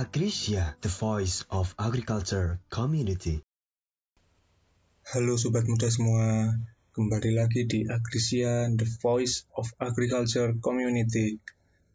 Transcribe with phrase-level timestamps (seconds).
[0.00, 3.44] Agrisia, the voice of agriculture community.
[5.04, 6.56] Halo sobat muda semua,
[6.96, 11.36] kembali lagi di Agrisia, the voice of agriculture community.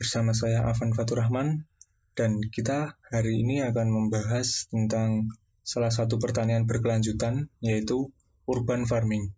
[0.00, 1.68] Bersama saya Afan Faturrahman
[2.16, 8.08] dan kita hari ini akan membahas tentang salah satu pertanian berkelanjutan yaitu
[8.48, 9.28] urban farming.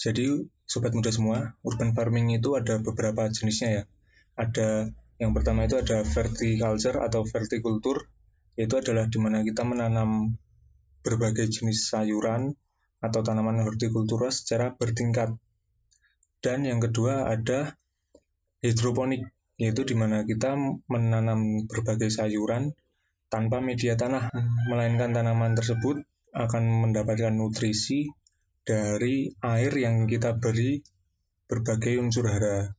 [0.00, 3.82] Jadi sobat muda semua, urban farming itu ada beberapa jenisnya ya.
[4.32, 8.04] Ada yang pertama itu ada verticulture atau vertikultur,
[8.56, 10.36] yaitu adalah di mana kita menanam
[11.00, 12.52] berbagai jenis sayuran
[13.00, 15.32] atau tanaman hortikultura secara bertingkat.
[16.44, 17.76] Dan yang kedua ada
[18.60, 19.24] hidroponik,
[19.56, 20.52] yaitu di mana kita
[20.90, 22.76] menanam berbagai sayuran
[23.32, 24.28] tanpa media tanah,
[24.68, 26.04] melainkan tanaman tersebut
[26.36, 28.12] akan mendapatkan nutrisi
[28.66, 30.84] dari air yang kita beri
[31.48, 32.74] berbagai unsur hara.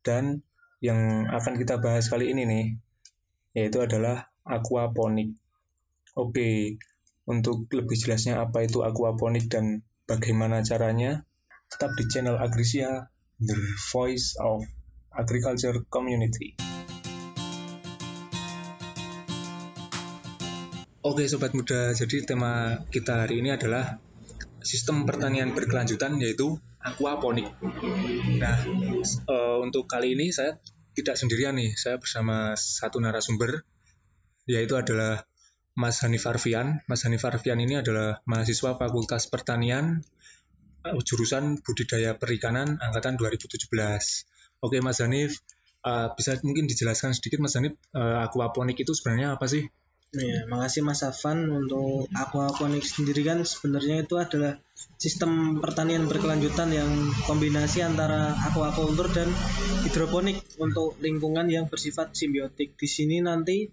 [0.00, 0.40] Dan
[0.82, 2.66] yang akan kita bahas kali ini nih,
[3.54, 5.36] yaitu adalah aquaponik.
[6.14, 6.78] Oke,
[7.26, 11.22] untuk lebih jelasnya apa itu aquaponik dan bagaimana caranya,
[11.70, 13.10] tetap di channel Agrisia,
[13.42, 13.58] The
[13.90, 14.62] Voice of
[15.14, 16.54] Agriculture Community.
[21.04, 24.00] Oke sobat muda, jadi tema kita hari ini adalah
[24.64, 27.48] sistem pertanian berkelanjutan yaitu aquaponik.
[28.36, 28.56] Nah,
[29.24, 30.60] e, untuk kali ini saya
[30.94, 33.64] tidak sendirian nih, saya bersama satu narasumber,
[34.44, 35.24] yaitu adalah
[35.74, 36.84] Mas Hanif Arfian.
[36.86, 40.06] Mas Hanif Arfian ini adalah mahasiswa Fakultas Pertanian
[40.86, 43.66] eh, jurusan Budidaya Perikanan angkatan 2017.
[44.62, 45.42] Oke Mas Hanif,
[45.84, 49.68] uh, bisa mungkin dijelaskan sedikit Mas Hanif, uh, aquaponik itu sebenarnya apa sih?
[50.14, 54.62] Ya, makasih Mas Afan untuk aquaponik sendiri kan sebenarnya itu adalah
[54.94, 56.86] sistem pertanian berkelanjutan yang
[57.26, 59.26] kombinasi antara aquaculture dan
[59.82, 62.78] hidroponik untuk lingkungan yang bersifat simbiotik.
[62.78, 63.66] Di sini nanti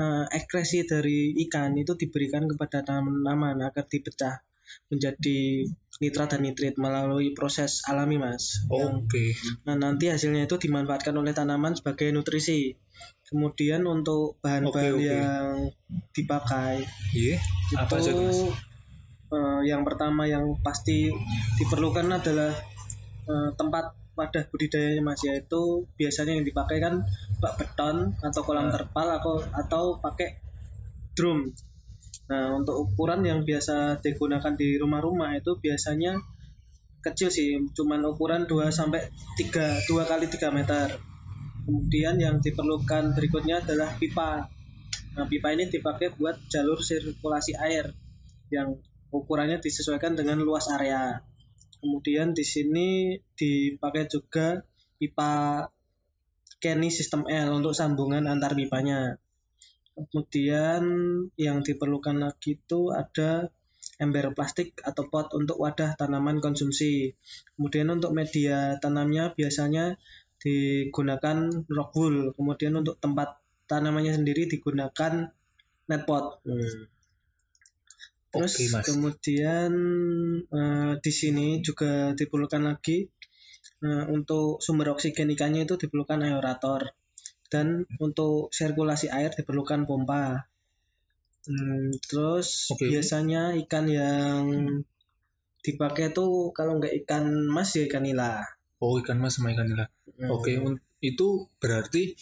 [0.00, 4.40] uh, ekskresi dari ikan itu diberikan kepada tanaman agar dipecah
[4.88, 5.68] menjadi
[6.02, 8.66] nitrat dan nitrit melalui proses alami mas.
[8.66, 9.06] Oke.
[9.06, 9.28] Okay.
[9.68, 12.74] Nah nanti hasilnya itu dimanfaatkan oleh tanaman sebagai nutrisi.
[13.24, 15.10] Kemudian untuk bahan-bahan okay, okay.
[15.10, 15.54] yang
[16.14, 16.74] dipakai,
[17.16, 17.40] yeah.
[17.74, 18.52] apa itu
[19.32, 21.10] uh, yang pertama yang pasti
[21.58, 22.52] diperlukan adalah
[23.26, 27.02] uh, tempat wadah budidayanya mas yaitu biasanya yang dipakai kan
[27.42, 28.78] bak beton atau kolam nah.
[28.78, 30.38] terpal atau atau pakai
[31.18, 31.50] drum.
[32.30, 36.16] Nah untuk ukuran yang biasa digunakan di rumah-rumah itu biasanya
[37.04, 40.88] kecil sih, cuman ukuran 2 sampai 3 2 kali 3 meter
[41.64, 44.44] Kemudian yang diperlukan berikutnya adalah pipa.
[45.16, 47.88] Nah, pipa ini dipakai buat jalur sirkulasi air
[48.52, 48.76] yang
[49.08, 51.24] ukurannya disesuaikan dengan luas area.
[51.80, 54.60] Kemudian di sini dipakai juga
[55.00, 55.64] pipa
[56.60, 59.16] Kenny sistem L untuk sambungan antar pipanya.
[59.94, 60.82] Kemudian
[61.38, 63.50] yang diperlukan lagi itu ada
[64.02, 67.14] ember plastik atau pot untuk wadah tanaman konsumsi.
[67.54, 69.94] Kemudian untuk media tanamnya biasanya
[70.42, 72.34] digunakan rock wool.
[72.34, 73.38] Kemudian untuk tempat
[73.70, 75.30] tanamannya sendiri digunakan
[75.86, 76.42] net pot.
[76.42, 76.90] Hmm.
[78.34, 78.82] Terus okay, mas.
[78.82, 79.72] kemudian
[80.50, 83.06] uh, di sini juga diperlukan lagi
[83.86, 86.90] uh, untuk sumber oksigen ikannya itu diperlukan aerator
[87.54, 90.50] dan untuk sirkulasi air diperlukan pompa.
[91.46, 92.90] Hmm, terus okay.
[92.90, 94.42] biasanya ikan yang
[95.62, 98.42] dipakai tuh kalau nggak ikan mas ya ikan nila.
[98.82, 99.86] Oh ikan mas sama ikan nila.
[100.18, 100.34] Hmm.
[100.34, 102.18] Oke, okay, itu berarti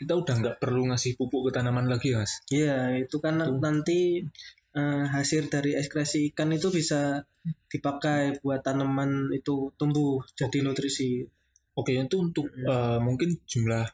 [0.00, 2.40] kita udah nggak perlu ngasih pupuk ke tanaman lagi, mas?
[2.48, 3.60] Iya, itu kan Tuh.
[3.60, 4.24] nanti
[4.72, 7.28] uh, hasil dari ekskresi ikan itu bisa
[7.68, 11.28] dipakai buat tanaman itu tumbuh jadi nutrisi.
[11.74, 12.66] Oke, okay, itu untuk hmm.
[12.70, 13.86] uh, mungkin jumlah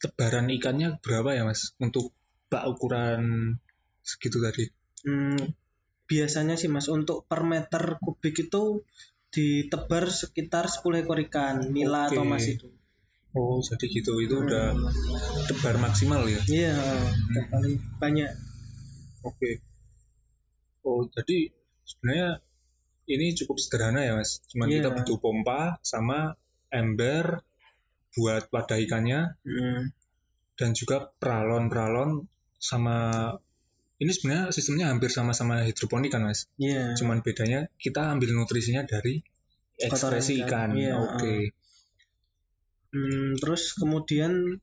[0.00, 1.74] tebaran ikannya berapa ya, mas?
[1.78, 2.14] Untuk
[2.48, 3.56] bak ukuran
[4.04, 4.64] segitu tadi?
[5.04, 5.40] Hmm,
[6.08, 8.84] biasanya sih, mas, untuk per meter kubik itu
[9.34, 12.14] ditebar sekitar 10 ekor ikan nila okay.
[12.14, 12.70] atau mas itu.
[13.34, 14.22] Oh, jadi gitu.
[14.22, 14.44] Itu hmm.
[14.46, 14.66] udah
[15.50, 16.38] tebar maksimal ya?
[16.46, 16.78] Iya,
[17.34, 18.30] udah paling banyak.
[19.26, 19.34] Oke.
[19.34, 19.54] Okay.
[20.86, 21.50] Oh, jadi
[21.82, 22.44] sebenarnya
[23.10, 24.38] ini cukup sederhana ya, Mas.
[24.46, 24.86] Cuman yeah.
[24.86, 26.38] kita butuh pompa sama
[26.70, 27.42] ember
[28.14, 29.36] buat wadah ikannya.
[29.42, 29.90] Hmm.
[30.54, 32.30] Dan juga pralon-pralon
[32.62, 33.30] sama
[34.02, 36.50] ini sebenarnya sistemnya hampir sama-sama hidroponik kan mas?
[36.58, 36.94] Iya.
[36.94, 36.98] Yeah.
[36.98, 39.22] Cuman bedanya kita ambil nutrisinya dari
[39.78, 40.74] ekspresi ikan.
[40.74, 40.98] Yeah.
[40.98, 41.18] Oke.
[41.18, 41.40] Okay.
[42.94, 44.62] Hmm, terus kemudian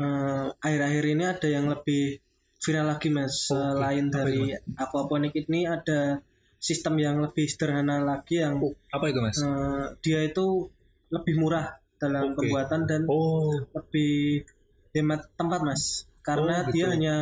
[0.00, 2.20] uh, akhir-akhir ini ada yang lebih
[2.60, 3.52] viral lagi mas.
[3.52, 6.24] Oh, Selain dari itu, aquaponik ini ada
[6.56, 9.36] sistem yang lebih sederhana lagi yang oh, apa itu mas?
[9.40, 10.72] Uh, dia itu
[11.12, 12.36] lebih murah dalam okay.
[12.36, 13.64] pembuatan dan oh.
[13.72, 14.44] lebih
[14.96, 16.08] hemat tempat mas.
[16.24, 16.74] Karena oh, gitu.
[16.74, 17.16] dia hanya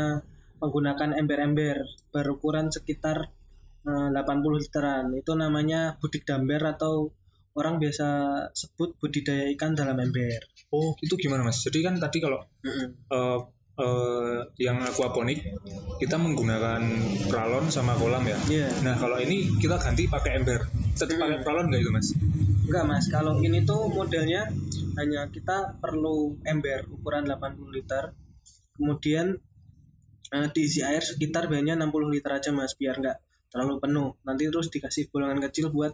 [0.63, 1.85] menggunakan ember-ember
[2.15, 3.29] berukuran sekitar
[3.85, 5.13] eh, 80 literan.
[5.15, 7.13] Itu namanya budik damber atau
[7.55, 8.07] orang biasa
[8.51, 10.43] sebut budidaya ikan dalam ember.
[10.75, 11.63] Oh, itu gimana Mas?
[11.63, 12.89] Jadi kan tadi kalau Mm-mm.
[13.15, 13.39] eh,
[13.79, 15.55] eh, yang aquaponik
[16.03, 16.83] kita menggunakan
[17.31, 18.39] pralon sama kolam ya.
[18.51, 18.69] Iya.
[18.83, 20.67] Nah, kalau ini kita ganti pakai ember.
[20.99, 21.45] Tetap pakai Hmm.
[21.47, 22.09] pralon nggak itu Mas?
[22.65, 24.49] Enggak mas, kalau ini tuh modelnya
[24.97, 28.17] hanya kita perlu ember ukuran 80 liter,
[28.75, 29.37] kemudian
[30.33, 33.19] eh, diisi air sekitar banyak 60 liter aja mas, biar nggak
[33.53, 34.09] terlalu penuh.
[34.25, 35.93] Nanti terus dikasih bolongan kecil buat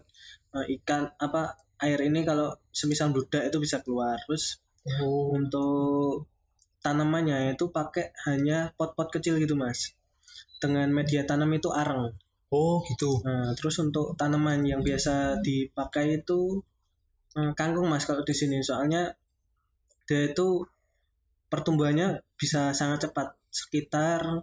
[0.55, 4.17] eh, ikan apa air ini kalau semisal bludak itu bisa keluar.
[4.27, 5.37] Terus Oh.
[5.37, 6.25] untuk
[6.81, 9.93] tanamannya itu pakai hanya pot-pot kecil gitu mas,
[10.57, 12.17] dengan media tanam itu areng.
[12.51, 13.23] Oh, gitu.
[13.23, 16.63] Nah, terus untuk tanaman yang biasa dipakai itu
[17.39, 19.15] eh, kangkung mas kalau di sini soalnya
[20.11, 20.67] dia itu
[21.47, 24.43] pertumbuhannya bisa sangat cepat sekitar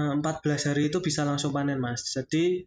[0.00, 2.64] eh, 14 hari itu bisa langsung panen mas jadi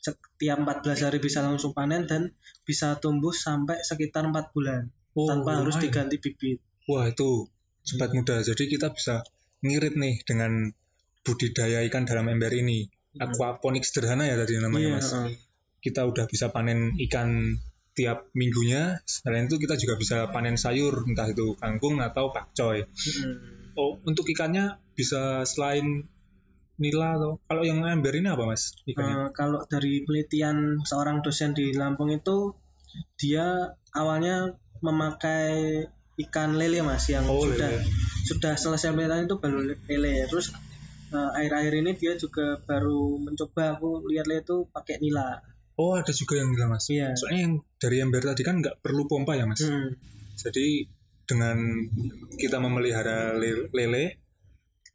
[0.00, 2.32] setiap 14 hari bisa langsung panen dan
[2.64, 7.50] bisa tumbuh sampai sekitar 4 bulan Oh, tanpa harus diganti bibit Wah, itu
[7.82, 8.38] sobat muda.
[8.46, 9.26] Jadi kita bisa
[9.66, 10.70] ngirit nih dengan
[11.26, 12.86] budidaya ikan dalam ember ini.
[13.20, 15.12] Aquaponik sederhana ya tadi namanya iya Mas.
[15.80, 17.56] kita udah bisa panen ikan
[17.96, 19.00] tiap minggunya.
[19.08, 22.84] Selain itu kita juga bisa panen sayur, entah itu kangkung atau pakcoy.
[22.84, 23.72] Mm-mm.
[23.76, 26.04] Oh, untuk ikannya bisa selain
[26.76, 29.14] nila atau kalau yang ember ini apa mas ikannya?
[29.16, 32.52] Eh, kalau dari penelitian seorang dosen di Lampung itu
[33.16, 34.52] dia awalnya
[34.84, 35.84] memakai
[36.28, 37.84] ikan lele mas yang Oh, sudah lele.
[38.28, 39.58] sudah selesai penelitian itu baru
[39.88, 40.52] lele terus
[41.08, 45.38] eh, akhir-akhir ini dia juga baru mencoba aku lihat lele itu pakai nila
[45.76, 46.88] Oh ada juga yang nila mas.
[46.88, 49.60] iya Soalnya yang dari ember tadi kan nggak perlu pompa ya mas.
[49.60, 49.92] Hmm.
[50.32, 50.88] Jadi
[51.28, 51.60] dengan
[52.32, 54.04] kita memelihara le- lele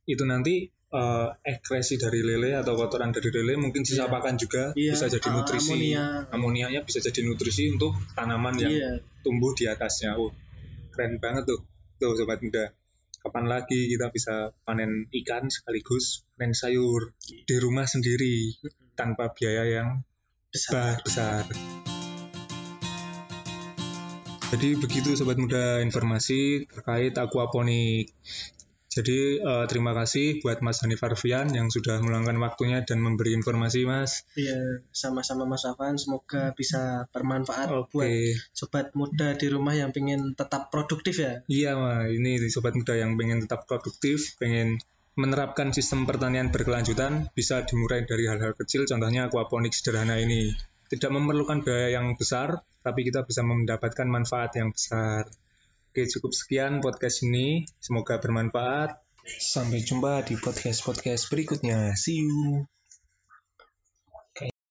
[0.03, 4.11] itu nanti eh, ekskresi dari lele atau kotoran dari lele mungkin sisa Iya.
[4.11, 5.69] pakan juga Iya, bisa jadi ah, nutrisi.
[5.69, 6.03] amonia.
[6.33, 8.91] Amonianya bisa jadi nutrisi untuk tanaman yang iya
[9.21, 10.17] tumbuh di atasnya.
[10.17, 10.33] Oh,
[10.89, 11.61] keren banget tuh.
[11.95, 12.73] Tuh sobat muda.
[13.21, 18.49] Kapan lagi kita bisa panen ikan sekaligus panen sayur di rumah sendiri
[18.97, 20.01] tanpa biaya yang
[20.49, 21.45] besar besar.
[24.49, 28.09] Jadi begitu sobat muda informasi terkait aquaponik.
[28.91, 33.87] Jadi eh, terima kasih buat Mas Hanif Arfian yang sudah meluangkan waktunya dan memberi informasi
[33.87, 34.27] Mas.
[34.35, 37.87] iya sama-sama Mas Afan semoga bisa bermanfaat Oke.
[37.95, 38.11] buat
[38.51, 42.03] sobat muda di rumah yang pengen tetap produktif ya Iya, Wah.
[42.11, 44.83] ini sobat muda yang pengen tetap produktif, pengen
[45.15, 50.51] menerapkan sistem pertanian berkelanjutan, bisa dimulai dari hal-hal kecil, contohnya aquaponik sederhana ini.
[50.91, 55.27] Tidak memerlukan biaya yang besar, tapi kita bisa mendapatkan manfaat yang besar.
[55.91, 57.67] Oke, cukup sekian podcast ini.
[57.83, 59.03] Semoga bermanfaat.
[59.27, 61.99] Sampai jumpa di podcast-podcast berikutnya.
[61.99, 62.63] See you.